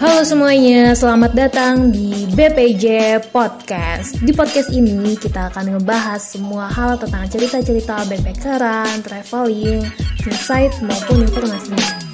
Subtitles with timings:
[0.00, 4.16] Halo semuanya, selamat datang di BPJ Podcast.
[4.24, 9.84] Di podcast ini kita akan ngebahas semua hal tentang cerita-cerita backpackeran, traveling,
[10.24, 12.09] insight maupun informasinya.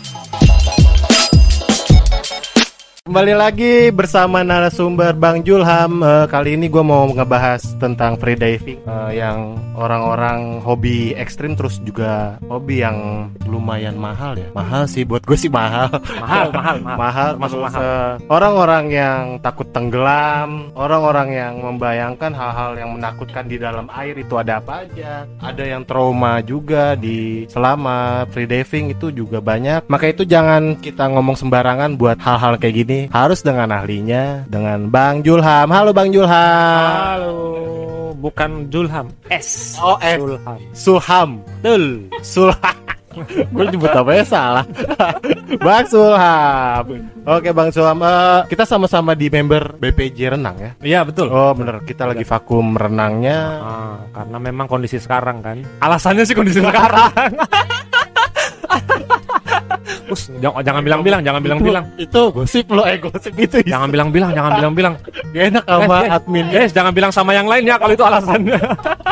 [3.06, 6.02] Kembali lagi bersama narasumber Bang Julham.
[6.02, 12.34] Uh, kali ini gue mau ngebahas tentang freediving uh, yang orang-orang hobi ekstrim terus juga
[12.50, 14.50] hobi yang lumayan mahal ya.
[14.50, 15.86] Mahal sih buat gue sih mahal.
[16.18, 16.98] Mahal, mahal, mahal.
[16.98, 17.30] mahal.
[17.38, 17.78] Mahal.
[17.78, 24.34] uh, orang-orang yang takut tenggelam, orang-orang yang membayangkan hal-hal yang menakutkan di dalam air itu
[24.34, 25.30] ada apa aja.
[25.38, 29.86] Ada yang trauma juga di selama freediving itu juga banyak.
[29.86, 35.20] Maka itu jangan kita ngomong sembarangan buat hal-hal kayak gini harus dengan ahlinya dengan Bang
[35.20, 35.68] Julham.
[35.68, 36.92] Halo Bang Julham.
[37.20, 37.36] Halo,
[38.16, 39.76] bukan Julham, S.
[39.76, 40.18] Oh, S.
[40.18, 40.60] Julham.
[40.72, 41.30] Sulham.
[41.60, 41.84] Betul.
[42.24, 42.76] Sulham.
[43.54, 44.64] Gue nyebut apa ya salah.
[45.64, 46.84] bang Sulham.
[47.24, 50.70] Oke Bang Sulham, Eh, kita sama-sama di member BPJ Renang ya.
[50.84, 51.32] Iya, betul.
[51.32, 53.38] Oh bener, kita lagi vakum renangnya.
[53.60, 55.64] Ah, karena memang kondisi sekarang kan.
[55.80, 57.12] Alasannya sih kondisi sekarang.
[60.16, 61.84] Us, jangan, jangan bilang-bilang, jangan bilang-bilang.
[62.00, 63.60] Itu gosip lo, eh gosip itu.
[63.60, 64.94] Jangan bilang-bilang, jangan bilang-bilang.
[65.36, 66.46] Gak enak sama Guys, admin.
[66.48, 68.56] Guys, jangan bilang sama yang lain ya kalau itu alasannya.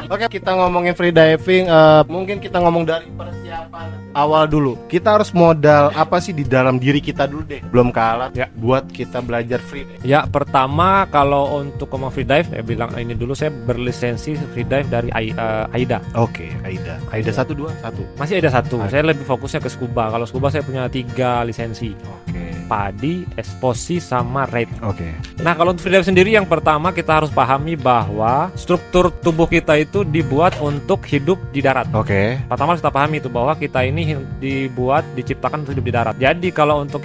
[0.09, 1.69] Oke, kita ngomongin freediving.
[1.69, 4.79] eh, mungkin kita ngomong dari persiapan awal dulu.
[4.87, 7.61] Kita harus modal apa sih di dalam diri kita dulu deh.
[7.69, 8.47] Belum ke alat Ya.
[8.55, 10.01] buat kita belajar freediving.
[10.01, 15.31] ya, pertama kalau untuk ngomong freedive, saya bilang ini dulu saya berlisensi freedive dari AI,
[15.31, 15.99] eh, AIDA.
[16.15, 16.97] Oke, Aida.
[17.11, 18.03] Aida satu dua satu.
[18.17, 18.79] Masih ada satu.
[18.89, 20.09] Saya lebih fokusnya ke scuba.
[20.09, 21.93] Kalau scuba saya punya tiga lisensi.
[21.99, 22.43] Oke.
[22.65, 24.73] Padi, Esposi, sama Raid.
[24.81, 25.13] Oke.
[25.45, 30.01] Nah kalau untuk freedive sendiri yang pertama kita harus pahami bahwa struktur tubuh kita itu
[30.01, 31.93] dibuat untuk hidup di darat.
[31.93, 32.41] Oke.
[32.49, 34.04] Pertama harus kita pahami itu bahwa kita ini
[34.39, 36.15] dibuat diciptakan untuk hidup di darat.
[36.21, 37.03] Jadi kalau untuk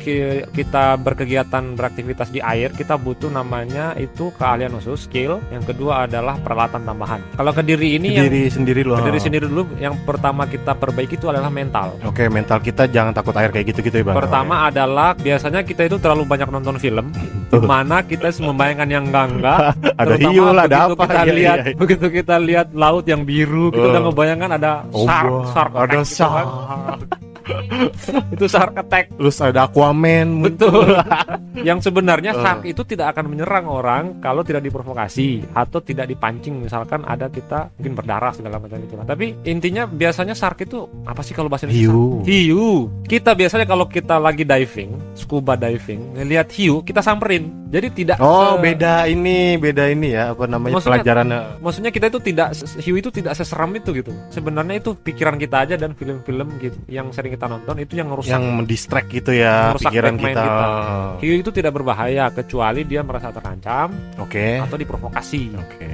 [0.52, 5.40] kita berkegiatan beraktivitas di air kita butuh namanya itu keahlian khusus skill.
[5.50, 7.24] Yang kedua adalah peralatan tambahan.
[7.36, 9.00] Kalau ke diri ini yang Diri sendiri loh.
[9.00, 11.96] ke diri sendiri dulu yang pertama kita perbaiki itu adalah mental.
[12.04, 14.16] Oke, mental kita jangan takut air kayak gitu-gitu ya, Bang.
[14.20, 17.12] Pertama adalah biasanya kita itu terlalu banyak nonton film,
[17.58, 19.60] mana kita membayangkan yang enggak-enggak.
[20.02, 21.04] ada hiu lah, ada apa?
[21.04, 21.78] Kita Iya, lihat, iya, iya.
[21.78, 23.92] begitu kita lihat laut yang biru, kita Oh.
[23.92, 26.06] udah ngebayangkan ada Oh, shark, shark ada gitu kan.
[26.06, 26.48] shark.
[28.34, 29.12] itu shark attack.
[29.12, 30.42] Terus ada Aquaman.
[30.42, 30.96] Betul.
[31.68, 32.40] yang sebenarnya Oh.
[32.40, 36.60] shark itu tidak akan menyerang orang kalau tidak diprovokasi atau tidak dipancing.
[36.60, 38.96] Misalkan ada kita mungkin berdarah segala macam itu.
[38.96, 41.90] Tapi intinya biasanya shark itu apa sih kalau bahasa Indonesia?
[41.90, 42.24] Hiu.
[42.24, 42.68] Hiu.
[43.04, 47.50] Kita biasanya kalau kita lagi diving, scuba diving, ngelihat hiu, kita samperin.
[47.70, 51.40] Jadi tidak Oh, se- beda ini, beda ini ya, apa namanya Maksudnya- pelajarannya.
[51.60, 52.48] Maksudnya kita itu tidak
[52.80, 54.10] hiu itu tidak seseram itu gitu.
[54.30, 58.36] Sebenarnya itu pikiran kita aja dan film-film gitu yang sering kita nonton itu yang merusak
[58.36, 60.44] Yang mendistract gitu ya Merusak pikiran kita.
[60.44, 60.66] kita.
[61.24, 64.60] Hiu itu tidak berbahaya kecuali dia merasa terancam Oke.
[64.60, 65.56] atau diprovokasi.
[65.56, 65.90] Oke.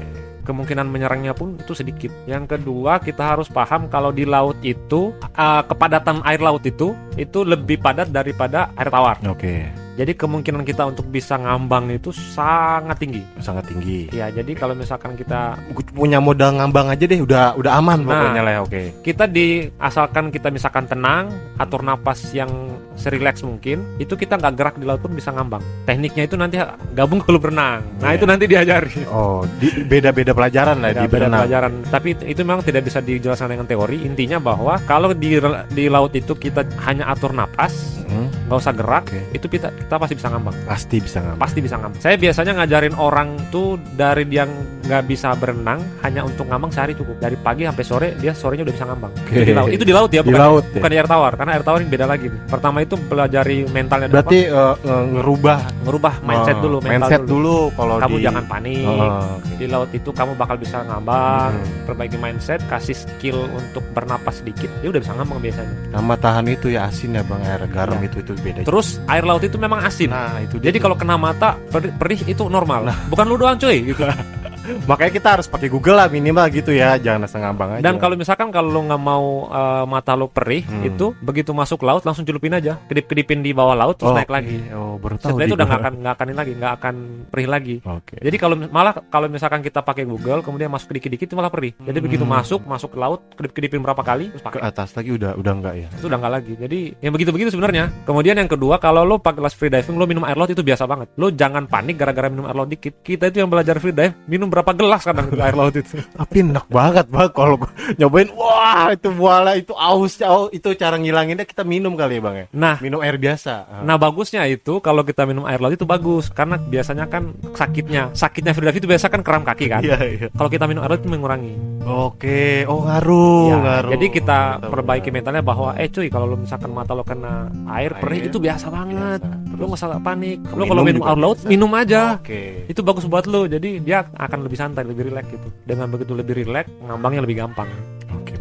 [0.45, 2.13] Kemungkinan menyerangnya pun itu sedikit.
[2.29, 7.41] Yang kedua, kita harus paham kalau di laut itu uh, kepadatan air laut itu itu
[7.41, 9.17] lebih padat daripada air tawar.
[9.25, 9.84] Oke.
[9.95, 13.23] Jadi kemungkinan kita untuk bisa ngambang itu sangat tinggi.
[13.39, 14.11] Sangat tinggi.
[14.11, 15.55] Ya, jadi kalau misalkan kita
[15.89, 18.09] punya modal ngambang aja deh, udah udah aman Nah.
[18.11, 18.53] pokoknya lah.
[18.61, 18.91] Oke.
[18.99, 22.51] kita di asalkan kita misalkan tenang, atur napas yang
[22.93, 25.63] serileks mungkin, itu kita nggak gerak di laut pun bisa ngambang.
[25.83, 26.55] Tekniknya itu nanti
[26.91, 27.79] gabung ke klub renang.
[27.97, 28.17] Nah, Iya.
[28.17, 28.93] itu nanti diajari.
[29.07, 31.41] Oh, di- beda-beda pelajaran lah di Beda- beda berenang.
[31.41, 31.71] pelajaran.
[31.85, 34.03] Tapi itu, itu memang tidak bisa dijelaskan dengan teori.
[34.03, 35.39] Intinya bahwa kalau di
[35.69, 39.21] di laut itu kita hanya atur napas, Hmm, nggak usah gerak, Oke.
[39.33, 40.55] itu kita kita pasti bisa ngambang.
[40.63, 41.41] Pasti bisa ngambang.
[41.41, 41.99] Pasti bisa ngambang.
[41.99, 44.45] Saya biasanya ngajarin orang tuh dari dia
[44.85, 47.17] nggak bisa berenang hanya untuk ngambang sehari cukup.
[47.17, 49.11] Dari pagi sampai sore dia sorenya udah bisa ngambang.
[49.25, 49.69] Itu di laut.
[49.71, 50.73] Itu di laut ya, Di bukan laut ya.
[50.77, 51.31] bukan di air tawar.
[51.33, 52.27] Karena air tawar ini beda lagi.
[52.27, 52.39] nih.
[52.45, 57.33] Pertama itu pelajari mentalnya Berarti eh, eh, ngerubah ngerubah mindset eh, dulu, mental mindset dulu.
[57.35, 58.85] dulu kalau Kamu di jangan panik.
[58.85, 58.97] Oh,
[59.37, 59.53] oke.
[59.55, 61.85] Di laut itu kamu bakal bisa ngambang, Hmm.
[61.85, 65.75] perbaiki mindset, kasih skill untuk bernapas sedikit, dia udah bisa ngambang biasanya.
[65.91, 68.07] Sama tahan itu ya asin ya Bang air garam Iya.
[68.07, 68.61] itu itu beda.
[68.67, 70.11] Terus air laut itu memang asin.
[70.11, 72.91] nah, itu dia Jadi kalau kena mata perih, perih itu normal.
[73.07, 74.03] Bukan lu doang cuy gitu.
[74.83, 77.83] makanya kita harus pakai Google lah minimal gitu ya, jangan asal ngambang aja.
[77.83, 80.81] Dan kalau misalkan kalau lu nggak mau eh, mata lu perih, Hmm.
[80.83, 84.57] itu begitu masuk laut langsung celupin aja, kedip-kedipin di bawah laut terus oh, naik lagi.
[84.59, 84.73] iya.
[84.73, 85.29] Oh, baru tahu.
[85.31, 85.87] Setelah itu udah nggak Google.
[85.87, 86.95] akan nggak akan ini lagi, nggak akan
[87.27, 87.75] perih lagi.
[87.83, 88.15] Oke.
[88.17, 91.73] Jadi kalau malah kalau misalkan kita pakai Google kemudian masuk dikit-dikit itu malah perih.
[91.77, 92.33] Jadi begitu Hmm.
[92.33, 95.75] masuk masuk ke laut kedip-kedipin berapa kali terus Ke pakai atas lagi udah udah enggak
[95.75, 95.87] ya.
[95.91, 96.53] itu udah nggak lagi.
[96.55, 97.91] Jadi yang begitu-begitu sebenarnya.
[98.03, 100.83] Kemudian yang kedua kalau lo pakai kelas free diving lo minum air laut itu biasa
[100.83, 101.07] banget.
[101.15, 102.99] Lo jangan panik gara-gara minum air laut dikit.
[102.99, 105.99] Kita itu yang belajar free dive minum berapa gelas kadang air laut itu.
[106.19, 107.59] Tapi enak banget bang kalau
[107.99, 112.35] nyobain wah itu muala itu aus au- itu cara ngilanginnya kita minum kali ya bang
[112.35, 112.45] ya.
[112.55, 113.53] Nah, Minum air biasa.
[113.67, 113.81] Ah.
[113.83, 118.55] Nah bagusnya itu kalau kita minum air laut itu bagus karena biasanya kan sakitnya sakitnya
[118.55, 119.83] freedive itu biasa kan kram kaki kan.
[119.83, 120.27] Iya iya.
[120.31, 121.74] Kalau kita minum air laut itu mengurangi.
[121.85, 123.91] Oke, oh ngaruh, Ya, ngaruh.
[123.93, 125.15] jadi kita Betul, perbaiki betul.
[125.15, 128.65] mentalnya bahwa eh cuy kalau lu misalkan mata lo kena air perih Air, itu biasa
[128.67, 129.21] banget.
[129.21, 129.53] biasa.
[129.53, 130.37] Lu nggak usah panik.
[130.49, 131.47] Lu Minum kalau minum air laut biasa.
[131.47, 132.01] minum aja.
[132.17, 132.65] Oke.
[132.65, 133.45] Itu bagus buat lu.
[133.45, 135.47] Jadi dia akan lebih santai, lebih rileks gitu.
[135.61, 137.69] Dengan begitu lebih rileks, ngambangnya lebih gampang.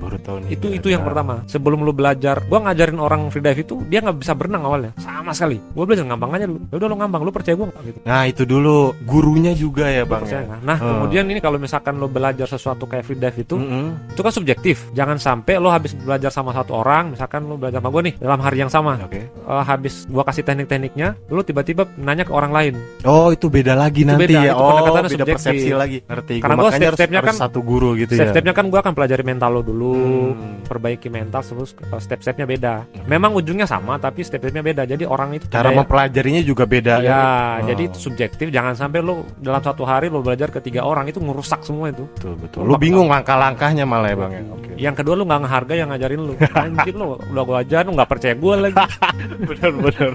[0.05, 0.49] Baru tahu nih.
[0.51, 4.33] itu itu yang pertama sebelum lu belajar gua ngajarin orang freedive itu dia nggak bisa
[4.33, 7.55] berenang awalnya sama sekali gua belajar ngambang aja lu Ya udah lu ngambang lu percaya
[7.55, 10.23] gua gitu Nah, itu dulu gurunya juga ya, Bang.
[10.23, 10.57] percaya Ya?
[10.61, 10.91] nah Hmm.
[11.01, 14.11] kemudian ini kalau misalkan lu belajar sesuatu kayak freedive itu Mm-mm.
[14.11, 17.89] itu kan subjektif jangan sampai lu habis belajar sama satu orang misalkan lu belajar sama
[17.89, 19.25] gua nih dalam hari yang sama Oke.
[19.25, 24.03] Eh, habis gua kasih teknik-tekniknya lu tiba-tiba nanya ke orang lain Oh, itu beda lagi
[24.03, 24.53] Itu nanti beda, ya.
[24.53, 25.35] itu oh, beda subjektif.
[25.37, 25.99] persepsi lagi.
[26.03, 26.35] Ngerti.
[26.39, 28.19] Karena Gua step-stepnya kan- satu guru gitu ya.
[28.23, 30.65] step-stepnya kan gua akan pelajari mental lo dulu Hmm.
[30.65, 32.75] perbaiki mental terus eh, step-stepnya beda
[33.05, 37.21] memang ujungnya sama tapi step-stepnya beda jadi orang itu Cara kayak- mempelajarinya juga beda Ya,
[37.61, 37.67] Oh.
[37.67, 38.49] jadi itu subjektif.
[38.49, 42.07] Jangan sampai lo dalam satu hari lo belajar ke tiga orang itu ngerusak semua itu.
[42.17, 42.61] Betul, betul.
[42.65, 44.43] Lu bingung langkah-langkahnya malah ya, Bang ya.
[44.49, 44.71] Oke.
[44.75, 46.33] Yang kedua lo nggak ngehargai yang ngajarin lo.
[46.55, 48.77] Anjir lo udah gue ajarin lo nggak percaya gue lagi.
[49.51, 50.11] benar benar.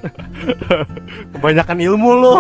[1.34, 2.34] Kebanyakan ilmu lu.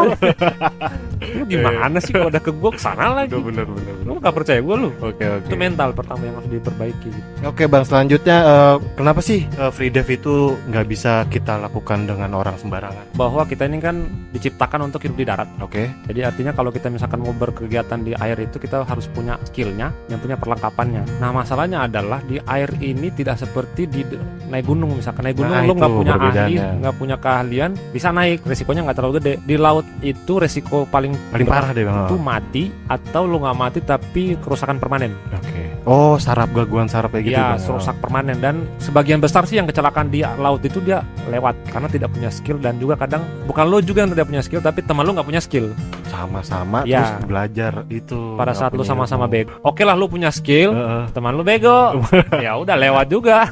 [1.30, 3.31] Lo gimana sih kalau udah ke gue ke sana lagi?
[3.36, 3.94] benar benar.
[4.03, 4.89] Lo nggak percaya gue lo.
[5.00, 5.45] Oke, oke.
[5.45, 7.09] Itu mental pertama yang harus diperbaiki.
[7.09, 7.28] Gitu.
[7.39, 12.36] Oke bang, selanjutnya eh, kenapa sih eh, free dive itu nggak bisa kita lakukan dengan
[12.36, 13.15] orang sembarangan?
[13.15, 14.03] Bahwa kita ini kan
[14.36, 15.47] diciptakan untuk hidup di darat.
[15.63, 19.95] Oke, Jadi artinya kalau kita misalkan mau berkegiatan di air itu kita harus punya skillnya,
[20.12, 21.24] yang punya perlengkapannya.
[21.24, 24.03] Nah masalahnya adalah di air ini tidak seperti di
[24.51, 28.44] naik gunung misalkan naik gunung Nah, lo nggak punya ahli, nggak punya keahlian, bisa naik,
[28.44, 29.33] resikonya nggak terlalu gede.
[29.47, 32.03] Di laut itu resiko paling paling parah deh bang.
[32.03, 35.15] itu mati atau lo nggak mati tapi kerusakan permanen.
[35.31, 35.69] Oke.
[35.89, 37.65] Oh, saraf gangguan saraf kayak gitu ya, bang.
[37.65, 41.01] rusak permanen dan sebagian besar sih yang kecelakaan di laut itu dia
[41.33, 44.62] lewat karena tidak punya skill dan juga kadang bukan lo juga yang tidak punya skill
[44.62, 45.74] tapi teman lo nggak punya skill.
[46.09, 47.06] Sama-sama Ya.
[47.15, 48.35] terus belajar itu.
[48.35, 49.53] pada saat lu sama-sama bego.
[49.61, 51.03] Oke lah lu punya skill, Heeh.
[51.11, 52.01] teman lu bego.
[52.45, 53.50] ya udah lewat juga.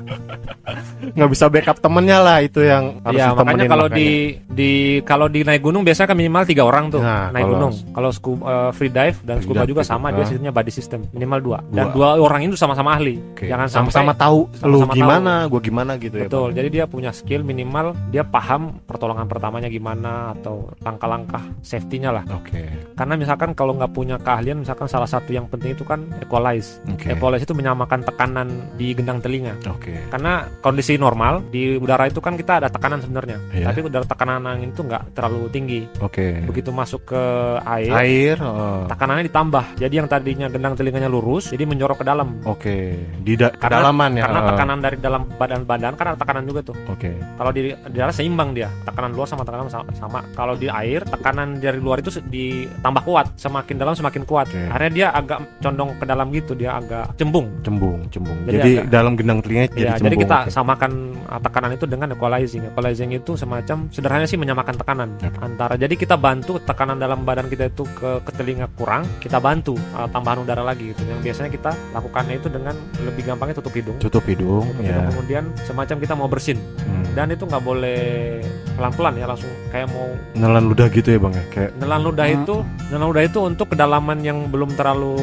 [1.08, 3.96] nggak bisa backup temennya lah itu yang harus ya makanya kalau makanya.
[3.96, 4.10] di
[4.46, 4.72] di
[5.02, 7.74] kalau di naik gunung biasanya kan minimal tiga orang tuh Nah, naik kalau- gunung.
[7.90, 10.28] Kalau scu- eh, free dive dan scuba dive juga sama dia Ah.
[10.28, 11.58] sistemnya body system minimal dua.
[11.70, 12.18] Dan Dua.
[12.18, 13.16] dua orang itu sama-sama ahli.
[13.32, 13.48] Oke.
[13.48, 16.28] Jangan sama-sama tahu lu sama-sama gimana, gua gimana gitu ya.
[16.28, 16.48] Betul.
[16.48, 16.58] Bang.
[16.58, 22.24] Jadi dia punya skill minimal dia paham pertolongan pertamanya gimana atau langkah-langkah safety-nya lah.
[22.48, 22.64] Oke.
[22.96, 26.80] Karena misalkan kalau nggak punya keahlian misalkan salah satu yang penting itu kan equalize.
[26.88, 27.12] Oke.
[27.12, 29.54] Equalize itu menyamakan tekanan di gendang telinga.
[29.68, 30.00] Oke.
[30.08, 33.66] karena kondisi normal di udara itu kan kita ada tekanan sebenarnya Iya.
[33.70, 36.42] tapi udara tekanan angin itu nggak terlalu tinggi Oke.
[36.46, 37.24] begitu masuk ke
[37.66, 38.36] air Air.
[38.40, 38.88] oh.
[38.88, 42.96] tekanannya ditambah jadi yang tadinya gendang telinganya lurus jadi menjorok ke dalam Oke.
[43.20, 44.24] Di da- Karena- kedalaman ya.
[44.30, 44.48] karena oh.
[44.54, 47.12] tekanan dari dalam badan-badan kan ada tekanan juga tuh Oke.
[47.36, 50.20] kalau di, di darat seimbang dia tekanan luar sama tekanan sama, sama.
[50.34, 52.46] kalau di air tekanan dari luar itu se-
[52.78, 54.62] ditambah kuat semakin dalam semakin kuat Oke.
[54.64, 58.38] akhirnya dia agak condong ke dalam gitu dia agak cembung Cembung, cembung.
[58.44, 60.06] Jadi Jadi, agak- dalam gendang telinga jadi Ya, cembung.
[60.06, 60.50] jadi kita Oke.
[60.50, 60.92] samakan
[61.26, 62.64] uh, tekanan itu dengan equalizing.
[62.66, 65.38] Equalizing itu semacam sederhananya sih menyamakan tekanan Oke.
[65.38, 65.74] antara.
[65.76, 70.08] Jadi kita bantu tekanan dalam badan kita itu ke, ke telinga kurang, kita bantu uh,
[70.08, 71.02] tambahan udara lagi gitu.
[71.04, 73.98] Yang biasanya kita lakukannya itu dengan lebih gampangnya tutup hidung.
[73.98, 74.88] tutup hidung Tutup ya.
[74.92, 77.04] hidung, kemudian semacam kita mau bersin Hmm.
[77.14, 78.40] dan itu nggak boleh
[78.78, 80.08] pelan-pelan ya langsung kayak mau
[80.38, 81.46] Nelan ludah gitu ya bang ya?
[81.50, 82.56] Kayak nelan ludah itu
[82.94, 85.18] nelan ludah itu untuk kedalaman yang belum terlalu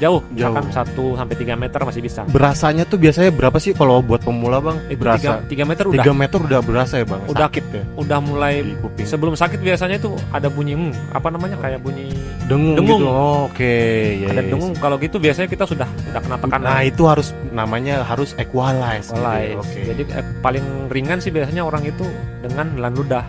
[0.00, 2.20] jauh, misalkan 1 sampai 3 meter masih bisa.
[2.26, 6.12] berasanya tuh biasanya berapa sih kalau buat pemula bang Itu berasa 3, meter udah 3
[6.16, 7.46] meter udah berasa ya bang Udah.
[7.46, 11.56] sakit ya udah mulai di kuping sebelum sakit biasanya itu ada bunyi hmm, apa namanya
[11.60, 12.10] kayak bunyi
[12.46, 13.00] dengung, dengung.
[13.00, 13.74] gitu Oh, oke
[14.18, 14.50] ya, ada ya, ya.
[14.50, 19.08] dengung kalau gitu biasanya kita sudah sudah kena tekanan nah itu harus namanya harus equalize,
[19.08, 19.22] gitu ya.
[19.22, 19.58] Equalize.
[19.62, 22.04] oke jadi eh, paling ringan sih biasanya orang itu
[22.42, 23.24] dengan nelan ludah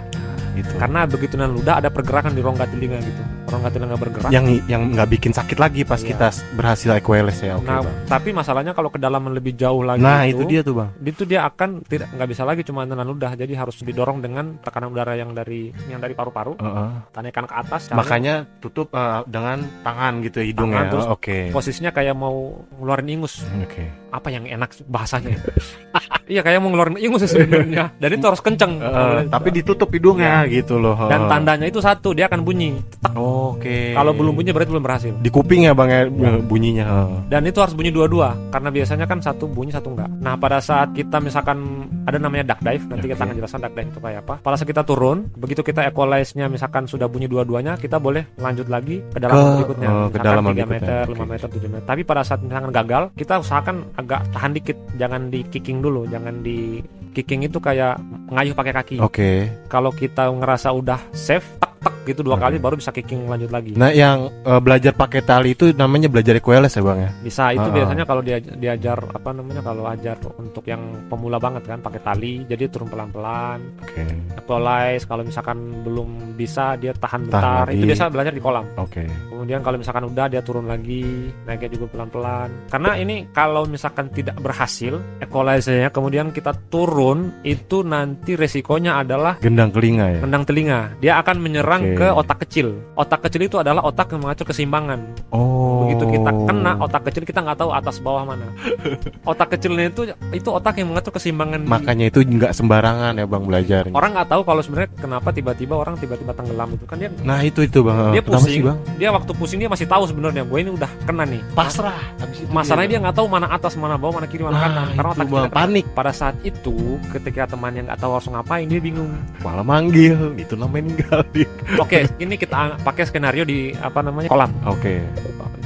[0.54, 0.74] gitu.
[0.78, 3.22] Karena begitu nelan ludah ada pergerakan di rongga telinga gitu.
[3.50, 4.30] Rongga telinga bergerak.
[4.30, 6.10] Yang yang nggak bikin sakit lagi pas Iya.
[6.14, 7.96] kita berhasil equalize ya oke nah bang.
[8.06, 10.90] tapi masalahnya kalau kedalaman lebih jauh lagi nah itu dia tuh bang.
[11.00, 13.32] itu dia akan tidak nggak bisa lagi cuma nelan ludah.
[13.34, 16.58] Jadi harus didorong dengan tekanan udara yang dari yang dari paru-paru.
[16.60, 16.90] Heeh.
[17.12, 21.16] tanyakan ke atas caranya makanya tutup eh, dengan tangan gitu ya hidungnya Tangan, terus Oh,
[21.16, 21.38] oke.
[21.52, 22.36] posisinya kayak mau
[22.80, 23.44] ngeluarin ingus.
[23.62, 25.42] Oke apa yang enak bahasanya
[26.32, 27.92] iya kayak mau ngeluarin ingus sih sebenarnya.
[28.00, 28.80] Dan itu harus kenceng.
[28.80, 32.78] Eh, tapi ditutup hidungnya gitu loh dan tandanya itu satu dia akan bunyi.
[33.18, 33.92] Oke.
[33.92, 35.14] Kalau belum bunyi berarti belum berhasil.
[35.20, 36.02] Di kuping ya bang ya
[36.44, 37.20] bunyinya Heeh.
[37.32, 40.92] dan itu harus bunyi dua-dua karena biasanya kan satu bunyi satu enggak nah pada saat
[40.94, 43.26] kita misalkan ada namanya duck dive nanti kita Oke.
[43.26, 46.84] akan jelaskan duck dive itu kayak apa pada saat kita turun begitu kita equalize-nya misalkan
[46.86, 50.48] sudah bunyi dua-duanya kita boleh lanjut lagi ke dalam Ke- berikutnya oh, ke dalam 3
[50.52, 50.68] berikutnya.
[50.68, 51.24] meter 5 Oke.
[51.26, 55.40] meter 7 meter tapi pada saat misalkan gagal kita usahakan agak tahan dikit jangan di
[55.48, 56.84] kicking dulu jangan di
[57.14, 57.96] kicking itu kayak
[58.34, 59.48] ngayuh pakai kaki Oke.
[59.70, 61.46] kalau kita ngerasa udah safe
[61.84, 62.44] tak gitu dua Oke.
[62.44, 66.34] kali baru bisa kicking lanjut lagi Nah, yang eh, belajar pakai tali itu namanya belajar
[66.34, 67.10] equalize ya, Bang ya?
[67.20, 67.74] bisa itu Ah.
[67.74, 72.34] biasanya kalau dia diajar apa namanya kalau ajar untuk yang pemula banget kan pakai tali
[72.44, 74.04] jadi turun pelan-pelan Oke.
[74.38, 79.04] equalize kalau misalkan belum bisa dia tahan bentar itu biasa belajar di kolam Oke.
[79.30, 81.04] kemudian kalau misalkan udah dia turun lagi
[81.44, 88.34] naiknya juga pelan-pelan karena ini kalau misalkan tidak berhasil equalize-nya kemudian kita turun itu nanti
[88.34, 90.20] resikonya adalah Gendang telinga ya.
[90.22, 91.96] rendang telinga dia akan menyerang Oke.
[91.96, 95.00] ke otak kecil otak kecil itu adalah otak yang mengatur keseimbangan
[95.30, 95.84] Oh.
[95.84, 98.48] begitu kita kena otak kecil kita nggak tahu atas bawah mana
[99.32, 100.02] otak kecilnya itu
[100.32, 103.84] itu otak yang mengatur keseimbangan di- Makanya itu nggak sembarangan ya, Bang belajar.
[103.90, 107.62] orang nggak tahu kalau sebenarnya kenapa tiba-tiba orang tiba-tiba tenggelam itu kan dia Nah, itu
[107.62, 108.12] itu, Bang.
[108.12, 108.78] dia pusing sih, Bang?
[108.96, 111.96] dia waktu pusing dia masih tahu sebenarnya gue ini udah kena nih Pasrah.
[112.18, 114.88] Habis itu masalahnya dia nggak tahu mana atas mana bawah mana kiri mana Nah, kanan
[114.94, 115.50] karena otak Bang.
[115.50, 115.86] Panik.
[115.92, 116.76] pada saat itu
[117.10, 120.34] ketika temannya nggak tahu harus ngapain dia bingung malah manggil.
[120.36, 121.50] Itu namanya ninggalin.
[121.80, 125.04] Oke ini kita pakai skenario di apa namanya kolam Oke.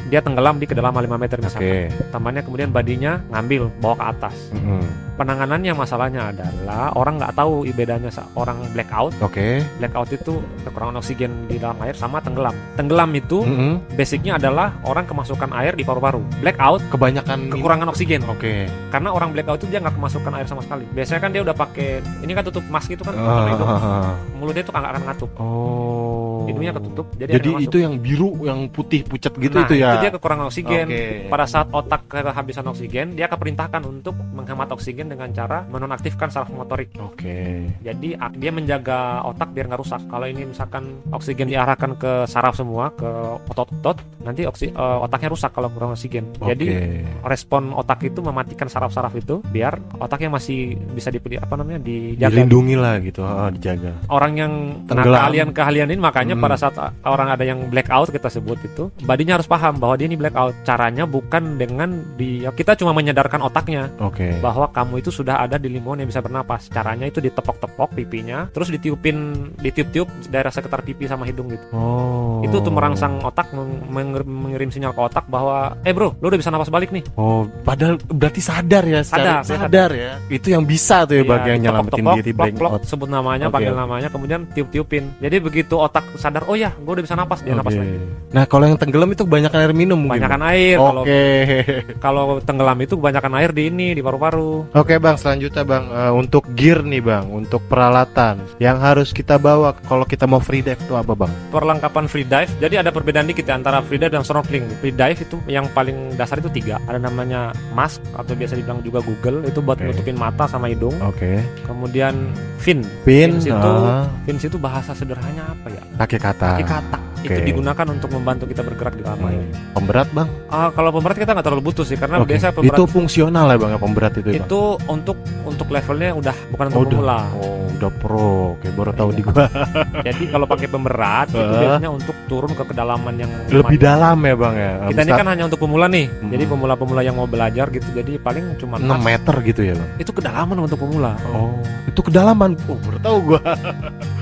[0.08, 2.12] dia tenggelam di kedalaman 5 meter misalkan Oke.
[2.14, 5.07] temannya kemudian badinya ngambil bawa ke atas Mm-mm.
[5.18, 9.66] Penanganannya masalahnya adalah orang nggak tahu bedanya orang blackout Oke.
[9.82, 13.98] blackout itu kekurangan oksigen di dalam air sama tenggelam tenggelam itu Mm-mm.
[13.98, 18.70] basicnya adalah orang kemasukan air di paru-paru blackout Kebanyakan kekurangan oksigen Oke.
[18.94, 21.90] karena orang blackout itu dia nggak kemasukan air sama sekali biasanya kan dia udah pakai
[22.22, 23.70] ini kan tutup mask itu kan sama hidung.
[23.70, 24.14] Ah.
[24.38, 26.46] mulutnya itu nggak akan ngatup Oh.
[26.50, 30.00] hidungnya ketutup jadi, Jadi nggak itu yang biru, yang putih pucat gitu nah, itu ya.
[30.00, 31.04] dia kekurangan oksigen Oke.
[31.30, 36.50] pada saat otak kehabisan oksigen dia akan perintahkan untuk menghemat oksigen dengan cara menonaktifkan saraf
[36.50, 37.68] motorik Oke.
[37.80, 40.02] Jadi ak- dia menjaga otak biar nggak rusak.
[40.06, 43.08] Kalau ini misalkan oksigen diarahkan ke saraf semua, ke
[43.48, 46.28] otot-otot, nanti oksi, eh, otaknya rusak kalau kurang oksigen.
[46.38, 46.84] Jadi Oke.
[47.26, 52.32] respon otak itu mematikan saraf-saraf itu biar otaknya masih bisa di apa namanya dijaga.
[52.32, 53.94] dilindungi lah gitu, ah, dijaga.
[54.08, 54.54] Orang yang
[54.86, 55.18] Tenggelam.
[55.28, 56.44] keahlian-keahlian ini makanya Hmm.
[56.44, 60.16] pada saat orang ada yang blackout kita sebut itu, badinya harus paham bahwa dia ini
[60.16, 60.54] blackout.
[60.64, 64.40] Caranya bukan dengan di kita cuma menyadarkan otaknya Oke.
[64.40, 66.68] bahwa kamu itu sudah ada di limon yang bisa bernapas.
[66.68, 69.18] Caranya itu ditepok-tepok pipinya, terus ditiupin,
[69.58, 71.66] ditiup-tiup daerah sekitar pipi sama hidung gitu.
[71.72, 72.42] Oh.
[72.42, 73.86] Itu tuh merangsang otak, meng-
[74.26, 77.06] mengirim sinyal ke otak bahwa, eh bro, lu udah bisa napas balik nih.
[77.14, 80.12] Oh, padahal berarti sadar ya, secara- Sadar, sadar, ya.
[80.28, 82.90] Itu yang bisa tuh ya Iya, bagi yang nyelamatin diri plok-plok, blackout.
[82.90, 85.04] sebut namanya, Oke, panggil namanya, kemudian tiup-tiupin.
[85.20, 87.82] Jadi begitu otak sadar, oh ya, gue udah bisa napas, dia napas Oke.
[87.82, 87.98] lagi.
[88.34, 90.20] Nah, kalau yang tenggelam itu kebanyakan air minum mungkin.
[90.20, 91.22] Kebanyakan air, kalau Oke.
[92.06, 94.72] kalau tenggelam itu kebanyakan air di ini, di paru-paru.
[94.72, 99.76] Oke bang, selanjutnya bang Eh, untuk gear nih bang, untuk peralatan yang harus kita bawa
[99.84, 101.32] kalau kita mau free dive itu apa bang?
[101.52, 102.48] perlengkapan free dive.
[102.64, 104.64] Jadi ada perbedaan dikit ya antara free dive dan snorkeling.
[104.80, 106.80] Free dive itu yang paling dasar itu tiga.
[106.88, 109.92] Ada namanya mask atau biasa dibilang juga Google itu buat Oke.
[109.92, 110.96] nutupin mata sama hidung.
[111.04, 111.44] Oke.
[111.68, 112.80] Kemudian fin.
[113.04, 115.82] Pin, Fins itu ah, fins itu bahasa sederhananya apa ya?
[115.98, 116.50] kaki kata.
[116.56, 116.98] Kaki kata.
[117.28, 117.44] Itu Oke.
[117.46, 119.44] digunakan untuk membantu kita bergerak di dalam air.
[119.44, 119.76] Hmm.
[119.76, 120.28] Pemberat bang?
[120.48, 122.32] Ah, kalau pemberat kita nggak terlalu butuh sih karena Oke.
[122.32, 124.48] biasa pemberat Itu fungsional ya bang ya pemberat itu ya bang?
[124.48, 126.92] itu untuk untuk levelnya udah bukan Oh, untuk udah.
[126.96, 127.20] pemula.
[127.36, 128.32] Oh, udah pro.
[128.56, 129.16] Oke, baru tahu Iya.
[129.16, 129.46] di gua.
[130.08, 134.56] Jadi kalau pakai pemberat itu biasanya untuk turun ke kedalaman yang Lebih dalam ya bang
[134.56, 134.72] ya.
[134.88, 136.06] Kita ini kan hanya untuk pemula nih.
[136.08, 136.32] Hmm.
[136.32, 137.88] Jadi pemula-pemula yang mau belajar gitu.
[137.92, 139.90] Jadi paling cuma 6 meter gitu ya bang?
[139.98, 141.14] Itu kedalaman untuk pemula.
[141.28, 142.56] Oh, itu kedalaman.
[142.66, 143.42] Oh, baru tahu gua.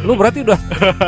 [0.05, 0.59] Lu berarti udah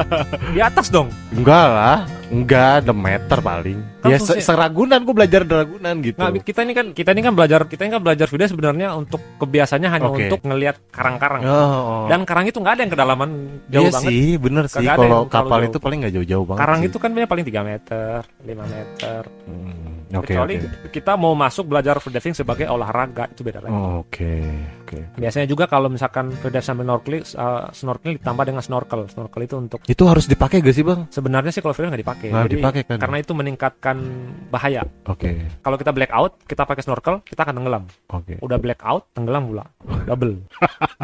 [0.53, 1.07] di atas dong.
[1.29, 1.99] Enggak lah.
[2.27, 3.79] Enggak, 6 meter paling.
[4.03, 6.19] Kan ya, se- seragunan gua belajar ragunan gitu.
[6.19, 9.23] Nggak, kita ini kan kita ini kan belajar kita ini kan belajar video sebenarnya untuk
[9.37, 10.27] kebiasaannya hanya Oke.
[10.27, 11.39] untuk ngelihat karang-karang.
[11.41, 13.29] Oh, Dan karang itu nggak ada yang kedalaman
[13.65, 14.09] jauh iya banget.
[14.11, 14.75] sih, bener sih.
[14.77, 15.69] Kagak ada Kalau kapal jauh.
[15.69, 16.59] itu paling nggak jauh-jauh banget.
[16.59, 16.87] Karang sih.
[16.89, 19.21] itu kan paling 3 meter, 5 meter.
[19.47, 20.87] Hmm, Oke, Kecuali oke.
[20.89, 23.71] kita mau masuk belajar freediving sebagai olahraga itu beda lagi.
[23.71, 24.35] Oh, Oke,
[24.87, 25.19] oke.
[25.19, 29.03] Biasanya juga kalau misalkan freedive sambil snorkeling, uh, snorkeling ditambah dengan snorkel.
[29.11, 31.03] Snorkel itu untuk Itu harus dipakai gak sih bang?
[31.11, 32.27] sebenarnya sih kalau freediving nggak dipakai.
[32.31, 32.97] Nggak Jadi, dipakai kan?
[32.97, 33.97] Karena itu meningkatkan
[34.47, 34.81] bahaya.
[35.05, 37.83] Oke, Kalau kita blackout, kita pakai snorkel, kita akan tenggelam.
[38.07, 38.33] oke.
[38.39, 39.65] Udah blackout, tenggelam pula.
[40.07, 40.39] Double.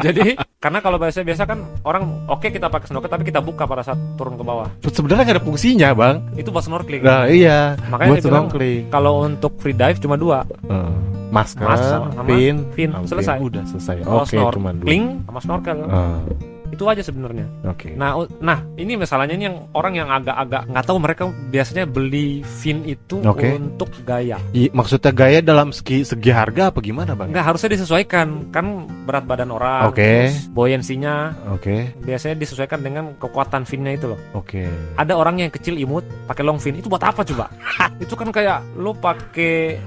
[0.00, 3.84] Jadi, karena kalau biasa biasa kan orang oke kita pakai snorkel tapi kita buka pada
[3.84, 4.68] saat turun ke bawah.
[4.80, 6.16] Sebenarnya nggak ada fungsinya bang.
[6.34, 7.02] Itu buat snorkeling.
[7.02, 7.76] Nah iya.
[7.88, 8.82] Makanya buat bilang, snorkeling.
[8.88, 10.92] Kalau untuk free dive cuma dua, Eh,
[11.28, 12.90] masker, Masker sama pin, fin.
[12.90, 13.36] Ah, Selesai.
[13.38, 14.06] Udah selesai.
[14.06, 14.86] Oke, cuma dua.
[14.86, 15.78] snorkeling sama snorkel.
[15.84, 16.20] Eh,
[16.64, 17.46] Itu aja sebenarnya.
[17.70, 17.94] Oke.
[17.94, 22.42] Nah, u- nah ini masalahnya ini yang orang yang agak-agak nggak tahu mereka biasanya beli
[22.42, 23.54] fin itu Oke.
[23.54, 24.42] untuk gaya.
[24.50, 27.30] I- maksudnya gaya dalam segi segi harga apa gimana bang?
[27.30, 28.66] Nggak harusnya disesuaikan kan
[29.06, 30.02] berat badan orang, Oke.
[30.26, 31.14] terus buoyancy-nya
[31.54, 31.94] Oke.
[32.02, 34.18] biasanya disesuaikan dengan kekuatan finnya itu loh.
[34.34, 34.66] Oke.
[34.98, 37.54] Ada orang yang kecil imut pakai long fin itu buat apa coba?
[38.02, 39.78] itu kan kayak lo pakai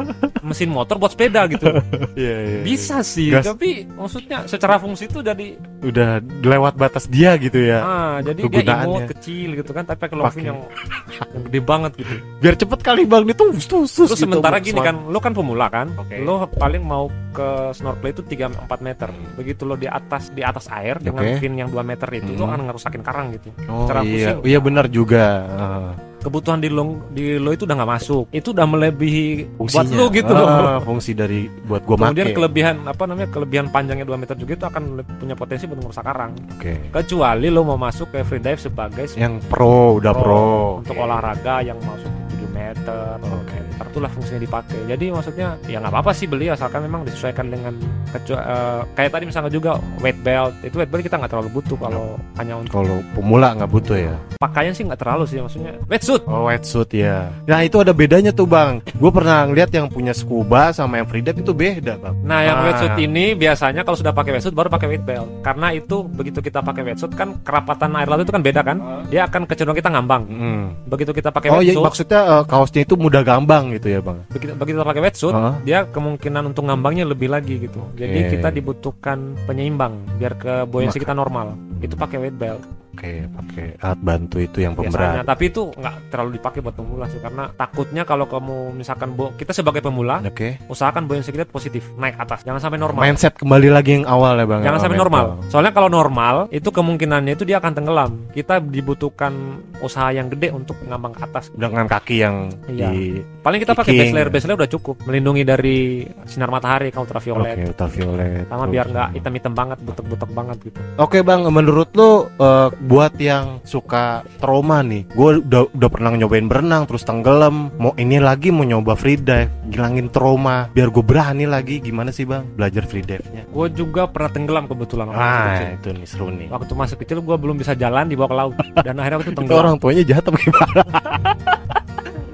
[0.42, 1.68] mesin motor buat sepeda gitu.
[2.18, 2.60] Iya iya.
[2.62, 3.46] Bisa sih, Gas.
[3.46, 7.80] tapi maksudnya secara fungsi itu jadi Udah lewat batas dia gitu ya.
[7.80, 10.42] ah jadi dia imut kecil gitu kan, tapi Pakai.
[10.44, 10.66] yang
[11.08, 12.14] yang gede banget gitu.
[12.40, 13.92] Biar cepet kali bang itu tus tus.
[13.94, 16.18] Terus gitu, sementara gini kan, lo kan pemula kan, Oke.
[16.20, 19.10] lo paling mau ke snorkel itu 3-4 meter.
[19.36, 21.38] Begitu lo di atas di atas air dengan Oke.
[21.38, 22.52] fin yang 2 meter itu, lo Hmm.
[22.52, 23.50] akan ngerusakin karang gitu.
[23.68, 25.24] Oh secara iya, fungsi- iya benar juga.
[25.48, 25.90] Ah,
[26.28, 29.96] Kebutuhan di lo di lo itu udah nggak masuk, itu udah melebihi buat fungsinya.
[29.96, 30.34] lo gitu.
[30.36, 32.36] Ah, fungsi dari buat gua Kemudian make.
[32.36, 34.84] kelebihan apa namanya kelebihan panjangnya 2 meter juga itu akan
[35.16, 36.36] punya potensi buat ngerusak karang.
[36.52, 36.92] Oke.
[36.92, 40.84] Kecuali lo mau masuk ke free dive sebagai Yang pro udah pro.
[40.84, 41.06] untuk Oke.
[41.08, 42.12] olahraga yang masuk
[42.48, 43.58] 7 meter, Oke.
[43.58, 44.80] meter itulah fungsinya dipakai.
[44.88, 47.74] Jadi maksudnya ya nggak apa-apa sih beli asalkan memang disesuaikan dengan
[48.08, 51.78] kecua- eh, kayak tadi misalnya juga weight belt itu weight belt kita nggak terlalu butuh
[51.78, 52.06] kalau
[52.38, 54.16] hanya untuk Kalau pemula nggak butuh ya.
[54.38, 56.22] pakaian sih nggak terlalu sih maksudnya wetsuit.
[56.26, 57.28] Oh wetsuit ya.
[57.44, 58.80] Nah itu ada bedanya tuh bang.
[58.94, 62.16] Gue pernah ngeliat yang punya scuba sama yang free dive itu beda bang.
[62.22, 62.66] Nah, yang Ah.
[62.66, 65.28] wetsuit ini biasanya kalau sudah pakai wetsuit baru pakai weight belt.
[65.42, 68.78] Karena itu begitu kita pakai wetsuit kan kerapatan air laut itu kan beda kan?
[69.08, 70.24] Dia akan kecenderungan kita ngambang.
[70.28, 70.64] Mm.
[70.86, 74.24] Begitu kita pakai Oh iya wetsuit, maksudnya eh, kaosnya itu mudah gambang gitu ya bang.
[74.32, 75.60] begitu, begitu pakai wetsuit, Ah.
[75.62, 77.84] dia kemungkinan untuk ngambangnya lebih lagi gitu.
[78.00, 78.32] Jadi Oke.
[78.40, 81.67] kita dibutuhkan penyeimbang biar ke buoyancy kita normal.
[81.80, 82.64] Itu pakai weight belt
[82.98, 85.22] Oke pakai alat bantu itu yang biasanya.
[85.22, 85.26] pemberat.
[85.30, 89.54] Tapi itu nggak terlalu dipakai buat pemula sih karena takutnya kalau kamu misalkan bo kita
[89.54, 90.58] sebagai pemula Oke.
[90.66, 93.06] usahakan buoyancy kita positif naik atas, jangan sampai normal.
[93.06, 94.62] Mindset kembali lagi yang awal ya bang.
[94.66, 95.06] Jangan Oh, sampai mental.
[95.06, 95.26] normal.
[95.46, 98.12] Soalnya kalau normal itu kemungkinannya itu dia akan tenggelam.
[98.34, 99.34] Kita dibutuhkan
[99.78, 101.54] usaha yang gede untuk ngambang ke atas.
[101.54, 102.90] Dengan kaki yang Iya.
[102.90, 105.78] di Paling kita pakai base layer, base layer udah cukup melindungi dari
[106.26, 107.56] sinar matahari ultraviolet.
[107.56, 108.44] Oke ultraviolet.
[108.44, 110.80] Sama biar nggak hitam-hitam banget, butek-butek banget gitu.
[110.98, 116.48] Oke bang, menurut lo eh, buat yang suka trauma nih, gue udah udah pernah nyobain
[116.48, 121.44] berenang terus tenggelam, mau ini lagi mau nyoba free dive, ngilangin trauma, biar gue berani
[121.44, 123.44] lagi, gimana sih bang belajar free dive-nya?
[123.52, 125.68] Gue juga pernah tenggelam kebetulan Ah kecil.
[125.76, 126.48] itu nih seru nih.
[126.48, 129.60] Waktu masih kecil gue belum bisa jalan dibawa ke laut dan akhirnya waktu Itu tenggelam.
[129.68, 130.82] orang tuanya jahat apa gimana?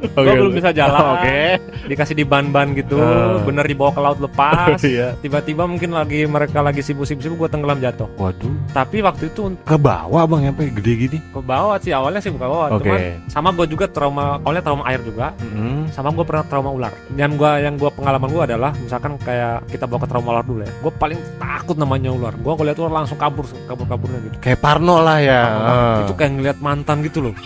[0.16, 1.16] Gue belum bisa jalan.
[1.16, 1.40] Oke.
[1.86, 3.40] Dikasih di ban-ban gitu, Ah.
[3.40, 4.78] bener dibawa ke laut lepas.
[4.84, 5.16] Iya.
[5.18, 8.08] Tiba-tiba mungkin lagi mereka lagi sibuk-sibuk gue tenggelam jatuh.
[8.16, 11.18] Waduh, Tapi waktu itu ke bawah bang sampai gede gini.
[11.26, 12.84] ke bawah sih awalnya sih ke bawah Oke.
[12.84, 15.90] cuman sama gue juga trauma awalnya trauma air juga Mm.
[15.90, 19.84] sama gue pernah trauma ular dan gua yang gua pengalaman gue adalah misalkan kayak kita
[19.84, 22.92] bawa ke trauma ular dulu ya gue paling takut namanya ular gue kalau lihat ular
[22.96, 25.42] langsung kabur kabur kaburnya gitu Kayak Parno lah ya.
[25.44, 25.96] Ah.
[26.04, 27.34] itu kayak ngeliat mantan gitu loh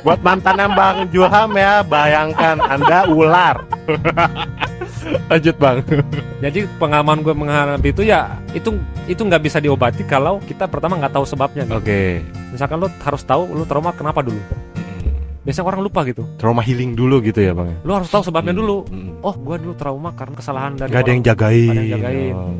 [0.00, 3.56] Buat mantannya Bang Julham ya, bayangkan Anda ular.
[5.26, 5.80] Lanjut Bang.
[6.40, 8.76] jadi pengalaman gue menghadapi itu ya itu
[9.06, 11.76] itu nggak bisa diobati kalau kita pertama nggak tahu sebabnya gitu.
[11.76, 12.20] Oke.
[12.50, 14.40] misalkan lo harus tahu lo trauma kenapa dulu
[15.40, 17.72] biasanya orang lupa gitu Trauma healing dulu gitu ya Bang.
[17.80, 19.20] lo harus tahu sebabnya dulu Mm.
[19.20, 21.70] oh gue dulu trauma karena kesalahan dari Gak ada yang jagain.
[21.70, 22.34] Ada yang jagain.
[22.36, 22.52] Oh.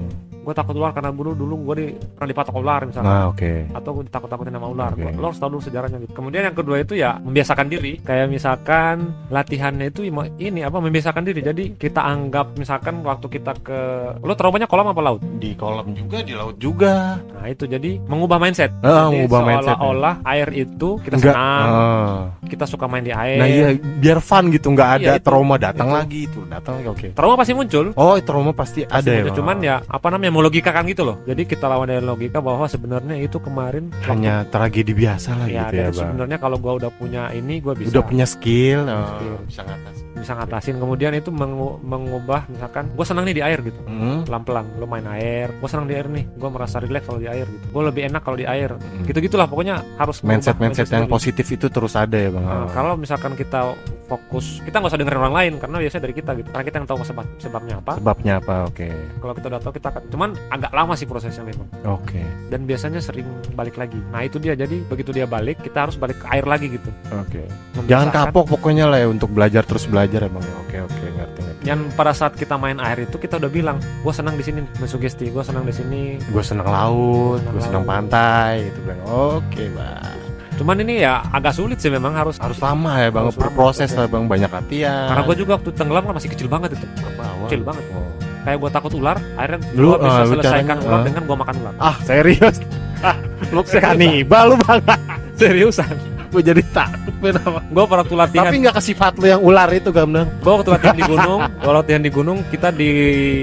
[0.50, 3.52] Gue takut ular karena dulu dulu gue di, pernah dipatok ular misalkan Nah, oke.
[3.70, 5.10] atau gue ditakut-takutin sama ular Oke.
[5.12, 8.96] lo harus tahu dulu sejarahnya gitu kemudian yang kedua itu ya membiasakan diri kayak misalkan
[9.28, 10.02] latihannya itu
[10.36, 13.78] ini apa membiasakan diri jadi kita anggap misalkan waktu kita ke
[14.18, 17.22] lo traumanya kolam apa laut Di kolam juga, di laut juga.
[17.30, 19.66] nah itu jadi mengubah mindset Ah, jadi mengubah mindset.
[19.70, 21.34] seolah-olah air itu kita Enggak.
[21.34, 22.18] senang ah.
[22.44, 25.24] kita suka main di air Nah iya, biar fun gitu, nggak ada Iya, itu.
[25.24, 25.96] trauma datang Itu.
[25.96, 27.06] lagi itu, datang lagi oke.
[27.12, 29.20] trauma pasti muncul Oh, trauma pasti Pasti ada ya.
[29.20, 29.28] muncul.
[29.30, 29.36] Bang?
[29.36, 33.20] cuman ya apa namanya mau logikakan gitu loh jadi kita lawan dengan logika bahwa sebenarnya
[33.20, 36.00] itu kemarin waktu hanya tragedi biasa lah ya, gitu ya, Bang.
[36.00, 39.34] sebenarnya kalau gua udah punya ini gua bisa Udah punya skill, Punya oh, skill.
[39.44, 40.04] bisa ngatasin.
[40.16, 44.20] bisa ngatasin kemudian itu mengu- mengubah misalkan gue senang nih di air gitu Hmm.
[44.22, 47.44] pelan-pelan lo main air gue senang di air nih gue merasa relax kalau di air
[47.44, 49.04] gitu gue lebih enak kalau di air Hmm.
[49.04, 52.40] gitu gitulah pokoknya harus Mindset mengubah mindset yang positif itu terus ada ya bang.
[52.42, 53.72] Nah, kalau misalkan kita
[54.10, 56.88] fokus kita nggak usah dengerin orang lain karena biasanya dari kita gitu karena kita yang
[56.88, 58.54] tahu sebab sebabnya apa Sebabnya apa?
[58.66, 62.18] Oke, kalau kita udah tahu kita akan cuman agak lama sih prosesnya memang oke,
[62.48, 66.18] dan biasanya sering balik lagi nah itu dia jadi begitu dia balik kita harus balik
[66.18, 67.42] ke air lagi gitu oke.
[67.80, 68.26] Jangan Membiasakan.
[68.28, 70.42] kapok pokoknya lah ya untuk belajar terus belajar emang.
[70.42, 70.54] ya.
[70.60, 71.62] Oke oke ngerti ngerti.
[71.62, 75.28] dan pada saat kita main air itu kita udah bilang gue senang di sini mensugesti
[75.28, 77.90] gue senang di sini Gue seneng laut, gue seneng laut.
[77.90, 78.98] pantai gitu bang.
[79.06, 80.18] Oke bang.
[80.60, 84.04] Cuman ini ya agak sulit sih memang harus Harus lama ya bang, berproses prosesnya.
[84.04, 85.08] lah bang, banyak latihan.
[85.08, 87.48] Karena gue juga waktu tenggelam kan masih kecil banget itu, bawah.
[87.48, 87.84] kecil banget.
[87.96, 88.12] Oh.
[88.40, 91.04] kayak gue takut ular akhirnya gue bisa ah, lu selesaikan ular ah.
[91.04, 92.56] dengan gue makan ular Ah, serius?
[93.04, 93.16] Ah,
[93.56, 94.80] lu kanibal lu bang.
[95.40, 95.92] seriusan
[96.30, 97.09] Gue jadi takut?
[97.20, 100.26] Gue pada waktu latihan Tapi nggak ke sifat lu yang ular itu Gamnang.
[100.36, 102.90] gue waktu latihan di gunung gue latihan di gunung kita di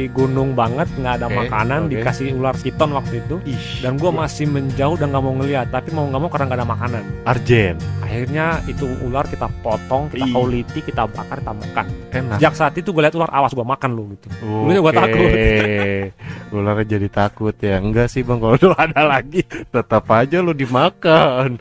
[0.10, 1.92] gunung banget nggak ada Oke, makanan oke.
[1.94, 5.90] dikasih ular piton waktu itu Ih, dan gue masih menjauh dan nggak mau ngeliat tapi
[5.90, 7.76] mau nggak mau karena nggak ada makanan Arjen.
[8.00, 10.32] akhirnya itu ular kita potong kita Ih.
[10.32, 12.38] kauliti kita bakar kita makan Enak.
[12.38, 15.00] sejak saat itu gue lihat ular awas gue makan lu gitu Dulunya gua Oke.
[15.00, 15.30] takut.
[16.54, 17.82] Ularnya jadi takut ya.
[17.82, 21.60] Enggak sih bang, kalau lu ada lagi tetap aja lu dimakan.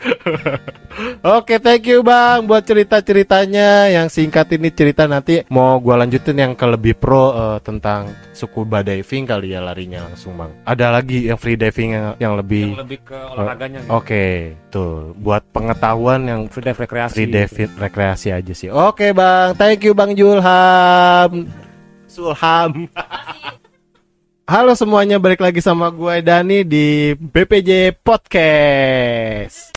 [1.37, 3.90] Oke, thank you bang buat cerita-ceritanya.
[3.90, 8.85] Yang singkat ini cerita nanti mau gua lanjutin yang ke lebih pro eh, tentang scuba
[8.85, 10.53] diving kali ya larinya langsung bang.
[10.68, 12.64] Ada lagi yang free diving yang, yang yang lebih.
[12.75, 13.90] lebih ke olahraganya gitu.
[13.94, 14.27] Oke,
[14.68, 18.68] tuh buat pengetahuan yang free dive rekreasi free diving rekreasi aja sih.
[18.68, 21.46] Oke bang, thank you bang Julham.
[22.11, 22.72] Sulham.
[24.47, 29.75] Halo semuanya, balik lagi sama gue Dani di BPJ Podcast.